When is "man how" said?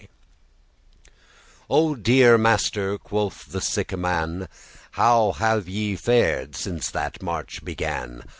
3.95-5.33